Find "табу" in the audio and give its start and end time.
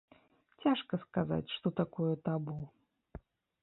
2.31-2.61